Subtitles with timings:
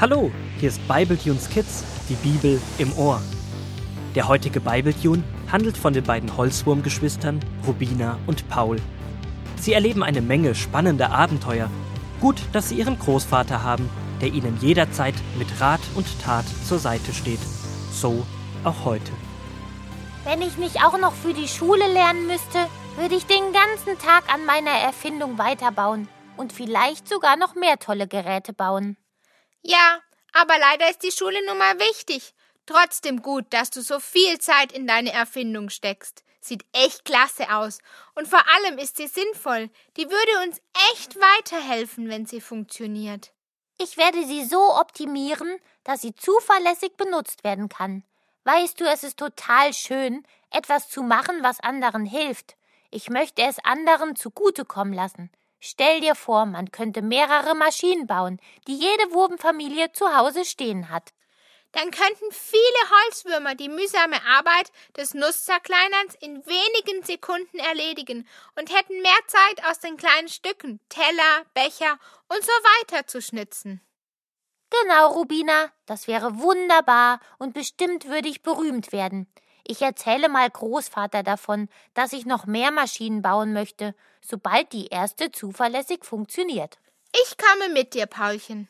[0.00, 3.20] Hallo, hier ist Bibletunes Kids, die Bibel im Ohr.
[4.14, 8.76] Der heutige Bibletune handelt von den beiden Holzwurmgeschwistern Rubina und Paul.
[9.56, 11.68] Sie erleben eine Menge spannender Abenteuer.
[12.20, 13.90] Gut, dass sie ihren Großvater haben,
[14.20, 17.40] der ihnen jederzeit mit Rat und Tat zur Seite steht.
[17.90, 18.24] So
[18.62, 19.10] auch heute.
[20.22, 22.58] Wenn ich nicht auch noch für die Schule lernen müsste,
[22.96, 28.06] würde ich den ganzen Tag an meiner Erfindung weiterbauen und vielleicht sogar noch mehr tolle
[28.06, 28.96] Geräte bauen.
[29.62, 30.00] Ja,
[30.32, 32.34] aber leider ist die Schule nun mal wichtig.
[32.66, 36.22] Trotzdem gut, dass du so viel Zeit in deine Erfindung steckst.
[36.40, 37.78] Sieht echt klasse aus.
[38.14, 39.70] Und vor allem ist sie sinnvoll.
[39.96, 40.60] Die würde uns
[40.92, 43.32] echt weiterhelfen, wenn sie funktioniert.
[43.78, 48.04] Ich werde sie so optimieren, dass sie zuverlässig benutzt werden kann.
[48.44, 52.56] Weißt du, es ist total schön, etwas zu machen, was anderen hilft.
[52.90, 55.30] Ich möchte es anderen zugutekommen lassen.
[55.60, 61.12] Stell dir vor, man könnte mehrere Maschinen bauen, die jede Wurmfamilie zu Hause stehen hat.
[61.72, 69.02] Dann könnten viele Holzwürmer die mühsame Arbeit des Nusszerkleinerns in wenigen Sekunden erledigen und hätten
[69.02, 71.98] mehr Zeit aus den kleinen Stücken, Teller, Becher
[72.28, 73.82] und so weiter zu schnitzen.
[74.70, 79.26] Genau, Rubina, das wäre wunderbar und bestimmt würde ich berühmt werden.
[79.66, 85.32] Ich erzähle mal Großvater davon, dass ich noch mehr Maschinen bauen möchte, sobald die erste
[85.32, 86.78] zuverlässig funktioniert.
[87.12, 88.68] Ich komme mit dir, Paulchen.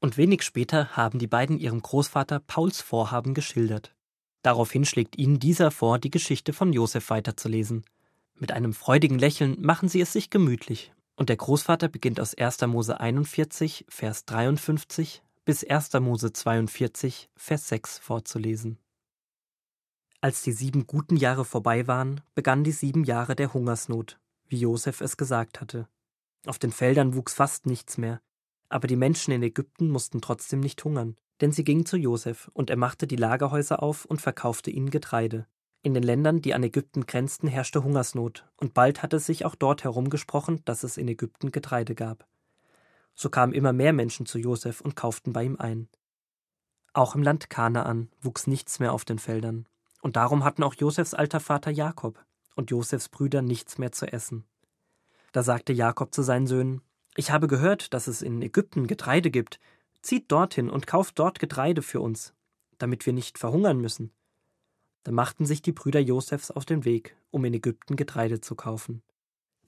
[0.00, 3.94] Und wenig später haben die beiden ihrem Großvater Pauls Vorhaben geschildert.
[4.42, 7.84] Daraufhin schlägt ihnen dieser vor, die Geschichte von Josef weiterzulesen.
[8.34, 12.60] Mit einem freudigen Lächeln machen sie es sich gemütlich, und der Großvater beginnt aus 1.
[12.66, 15.92] Mose 41, Vers 53 bis 1.
[15.94, 18.78] Mose 42, Vers 6 vorzulesen.
[20.20, 24.18] Als die sieben guten Jahre vorbei waren, begannen die sieben Jahre der Hungersnot,
[24.48, 25.88] wie Josef es gesagt hatte.
[26.46, 28.20] Auf den Feldern wuchs fast nichts mehr,
[28.68, 32.70] aber die Menschen in Ägypten mussten trotzdem nicht hungern, denn sie gingen zu Josef, und
[32.70, 35.46] er machte die Lagerhäuser auf und verkaufte ihnen Getreide.
[35.82, 39.84] In den Ländern, die an Ägypten grenzten, herrschte Hungersnot, und bald hatte sich auch dort
[39.84, 42.26] herumgesprochen, dass es in Ägypten Getreide gab.
[43.14, 45.88] So kamen immer mehr Menschen zu Josef und kauften bei ihm ein.
[46.92, 49.66] Auch im Land Kanaan wuchs nichts mehr auf den Feldern,
[50.00, 52.24] und darum hatten auch Josefs alter Vater Jakob
[52.54, 54.44] und Josefs Brüder nichts mehr zu essen.
[55.32, 56.80] Da sagte Jakob zu seinen Söhnen:
[57.16, 59.60] Ich habe gehört, dass es in Ägypten Getreide gibt.
[60.02, 62.34] Zieht dorthin und kauft dort Getreide für uns,
[62.78, 64.12] damit wir nicht verhungern müssen.
[65.02, 69.02] Da machten sich die Brüder Josefs auf den Weg, um in Ägypten Getreide zu kaufen.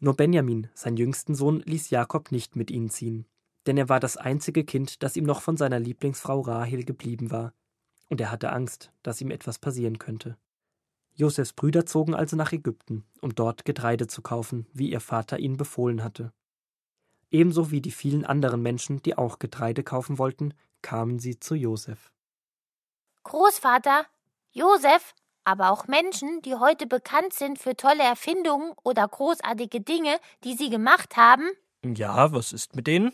[0.00, 3.26] Nur Benjamin, sein jüngsten Sohn, ließ Jakob nicht mit ihnen ziehen,
[3.66, 7.54] denn er war das einzige Kind, das ihm noch von seiner Lieblingsfrau Rahel geblieben war
[8.08, 10.36] und er hatte Angst, dass ihm etwas passieren könnte.
[11.16, 15.56] Josefs Brüder zogen also nach Ägypten, um dort Getreide zu kaufen, wie ihr Vater ihnen
[15.56, 16.32] befohlen hatte.
[17.30, 22.12] Ebenso wie die vielen anderen Menschen, die auch Getreide kaufen wollten, kamen sie zu Josef.
[23.24, 24.06] Großvater,
[24.52, 30.54] Josef, aber auch Menschen, die heute bekannt sind für tolle Erfindungen oder großartige Dinge, die
[30.54, 31.48] sie gemacht haben.
[31.82, 33.12] Ja, was ist mit denen?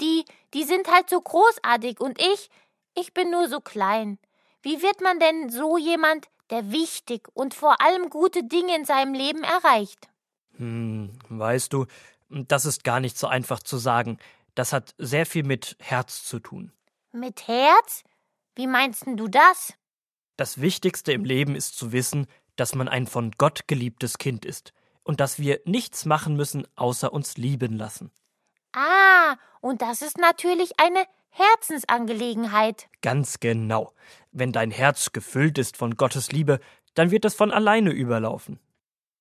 [0.00, 0.24] Die,
[0.54, 2.48] die sind halt so großartig und ich,
[2.94, 4.18] ich bin nur so klein.
[4.62, 9.14] Wie wird man denn so jemand, der wichtig und vor allem gute Dinge in seinem
[9.14, 10.08] Leben erreicht?
[10.56, 11.86] Hm, weißt du,
[12.28, 14.18] das ist gar nicht so einfach zu sagen.
[14.54, 16.72] Das hat sehr viel mit Herz zu tun.
[17.12, 18.04] Mit Herz?
[18.54, 19.74] Wie meinst du das?
[20.36, 24.72] Das Wichtigste im Leben ist zu wissen, dass man ein von Gott geliebtes Kind ist
[25.02, 28.10] und dass wir nichts machen müssen, außer uns lieben lassen.
[28.72, 32.88] Ah, und das ist natürlich eine Herzensangelegenheit.
[33.02, 33.92] Ganz genau.
[34.30, 36.60] Wenn dein Herz gefüllt ist von Gottes Liebe,
[36.94, 38.60] dann wird es von alleine überlaufen.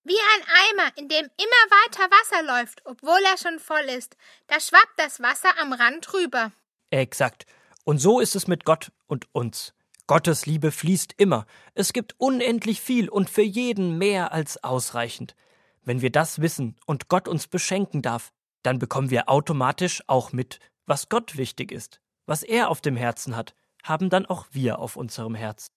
[0.03, 4.16] Wie ein Eimer, in dem immer weiter Wasser läuft, obwohl er schon voll ist.
[4.47, 6.52] Da schwappt das Wasser am Rand rüber.
[6.91, 7.46] Exakt.
[7.84, 9.73] Und so ist es mit Gott und uns.
[10.06, 11.47] Gottes Liebe fließt immer.
[11.73, 15.35] Es gibt unendlich viel und für jeden mehr als ausreichend.
[15.81, 20.59] Wenn wir das wissen und Gott uns beschenken darf, dann bekommen wir automatisch auch mit,
[20.85, 22.02] was Gott wichtig ist.
[22.25, 23.53] Was er auf dem Herzen hat,
[23.84, 25.72] haben dann auch wir auf unserem Herz.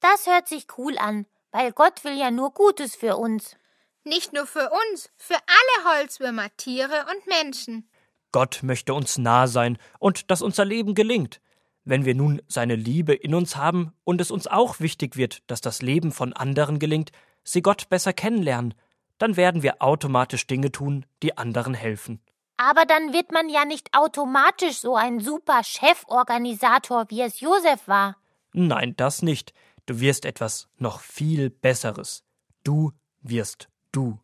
[0.00, 3.56] Das hört sich cool an, weil Gott will ja nur Gutes für uns.
[4.04, 7.88] Nicht nur für uns, für alle Holzwürmer, Tiere und Menschen.
[8.32, 11.40] Gott möchte uns nah sein und dass unser Leben gelingt.
[11.84, 15.60] Wenn wir nun seine Liebe in uns haben und es uns auch wichtig wird, dass
[15.60, 17.12] das Leben von anderen gelingt,
[17.44, 18.74] sie Gott besser kennenlernen,
[19.18, 22.20] dann werden wir automatisch Dinge tun, die anderen helfen.
[22.64, 28.16] Aber dann wird man ja nicht automatisch so ein super Cheforganisator, wie es Josef war.
[28.52, 29.52] Nein, das nicht.
[29.86, 32.22] Du wirst etwas noch viel Besseres.
[32.62, 34.20] Du wirst du.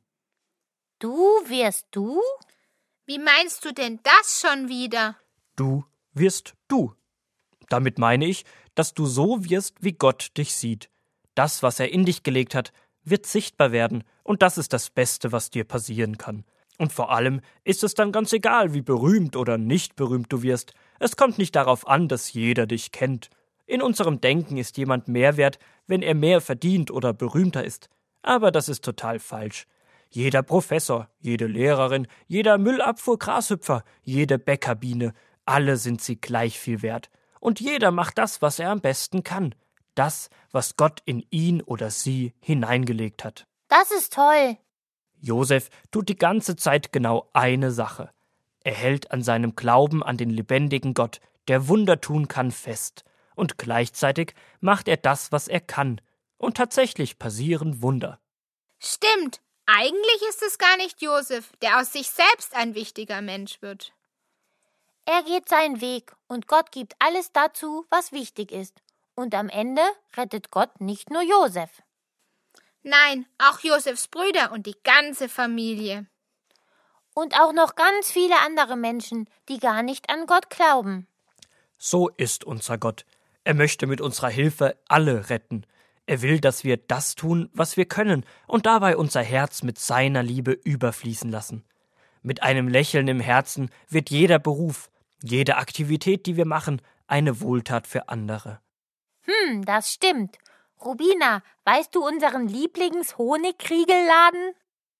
[1.00, 2.20] Du wirst du?
[3.06, 5.16] Wie meinst du denn das schon wieder?
[5.56, 6.94] Du wirst du.
[7.68, 8.44] Damit meine ich,
[8.76, 10.90] dass du so wirst, wie Gott dich sieht.
[11.34, 15.32] Das, was er in dich gelegt hat, wird sichtbar werden, und das ist das Beste,
[15.32, 16.44] was dir passieren kann.
[16.78, 20.72] Und vor allem ist es dann ganz egal, wie berühmt oder nicht berühmt du wirst.
[21.00, 23.30] Es kommt nicht darauf an, dass jeder dich kennt.
[23.66, 27.90] In unserem Denken ist jemand mehr wert, wenn er mehr verdient oder berühmter ist.
[28.22, 29.66] Aber das ist total falsch.
[30.08, 35.12] Jeder Professor, jede Lehrerin, jeder Müllabfuhr-Grashüpfer, jede Bäckerbiene,
[35.44, 37.10] alle sind sie gleich viel wert.
[37.40, 39.54] Und jeder macht das, was er am besten kann.
[39.94, 43.46] Das, was Gott in ihn oder sie hineingelegt hat.
[43.68, 44.56] Das ist toll.
[45.20, 48.10] Josef tut die ganze Zeit genau eine Sache.
[48.64, 53.04] Er hält an seinem Glauben an den lebendigen Gott, der Wunder tun kann, fest.
[53.34, 56.00] Und gleichzeitig macht er das, was er kann.
[56.36, 58.20] Und tatsächlich passieren Wunder.
[58.78, 59.40] Stimmt.
[59.66, 63.92] Eigentlich ist es gar nicht Josef, der aus sich selbst ein wichtiger Mensch wird.
[65.04, 68.82] Er geht seinen Weg und Gott gibt alles dazu, was wichtig ist.
[69.14, 69.82] Und am Ende
[70.16, 71.82] rettet Gott nicht nur Josef.
[72.82, 76.06] Nein, auch Josefs Brüder und die ganze Familie.
[77.14, 81.06] Und auch noch ganz viele andere Menschen, die gar nicht an Gott glauben.
[81.76, 83.04] So ist unser Gott.
[83.44, 85.64] Er möchte mit unserer Hilfe alle retten.
[86.06, 90.22] Er will, dass wir das tun, was wir können, und dabei unser Herz mit seiner
[90.22, 91.64] Liebe überfließen lassen.
[92.22, 94.90] Mit einem Lächeln im Herzen wird jeder Beruf,
[95.22, 98.60] jede Aktivität, die wir machen, eine Wohltat für andere.
[99.22, 100.38] Hm, das stimmt.
[100.84, 104.54] Rubina, weißt du unseren Lieblings-Honigkriegelladen?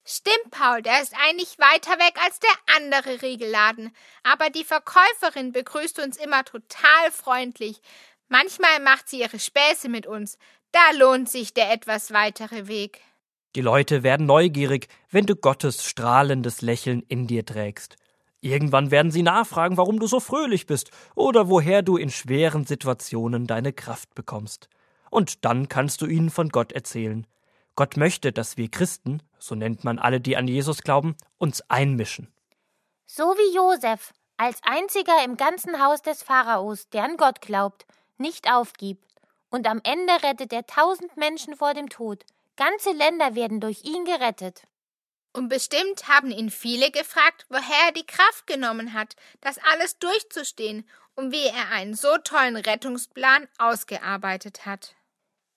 [0.05, 3.95] Stimmt, Paul, der ist eigentlich weiter weg als der andere Riegelladen.
[4.23, 7.81] Aber die Verkäuferin begrüßt uns immer total freundlich.
[8.29, 10.39] Manchmal macht sie ihre Späße mit uns.
[10.73, 13.01] Da lohnt sich der etwas weitere Weg.
[13.55, 17.97] Die Leute werden neugierig, wenn du Gottes strahlendes Lächeln in dir trägst.
[18.41, 23.47] Irgendwann werden sie nachfragen, warum du so fröhlich bist oder woher du in schweren Situationen
[23.47, 24.69] deine Kraft bekommst
[25.11, 27.27] und dann kannst du ihnen von Gott erzählen.
[27.75, 32.33] Gott möchte, dass wir Christen, so nennt man alle, die an Jesus glauben, uns einmischen.
[33.07, 38.51] So wie Josef, als einziger im ganzen Haus des Pharaos, der an Gott glaubt, nicht
[38.51, 39.05] aufgibt.
[39.51, 42.25] Und am Ende rettet er tausend Menschen vor dem Tod.
[42.57, 44.65] Ganze Länder werden durch ihn gerettet.
[45.33, 50.89] Und bestimmt haben ihn viele gefragt, woher er die Kraft genommen hat, das alles durchzustehen
[51.15, 54.95] und wie er einen so tollen Rettungsplan ausgearbeitet hat.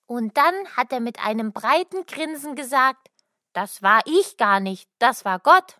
[0.06, 3.08] Und dann hat er mit einem breiten Grinsen gesagt,
[3.52, 5.76] das war ich gar nicht, das war Gott.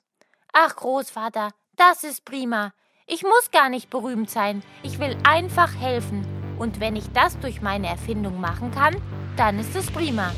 [0.53, 2.73] Ach, Großvater, das ist prima.
[3.07, 6.27] Ich muss gar nicht berühmt sein, ich will einfach helfen.
[6.59, 8.97] Und wenn ich das durch meine Erfindung machen kann,
[9.37, 10.33] dann ist es prima.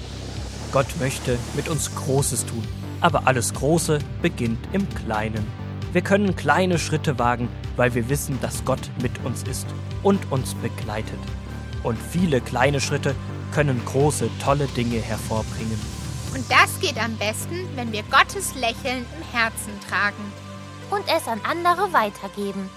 [0.72, 2.66] Gott möchte mit uns Großes tun,
[3.00, 5.46] aber alles Große beginnt im Kleinen.
[5.92, 9.66] Wir können kleine Schritte wagen, weil wir wissen, dass Gott mit uns ist
[10.02, 11.18] und uns begleitet.
[11.84, 13.14] Und viele kleine Schritte
[13.54, 15.80] können große, tolle Dinge hervorbringen.
[16.34, 20.32] Und das geht am besten, wenn wir Gottes Lächeln im Herzen tragen.
[20.90, 22.68] Und es an andere weitergeben.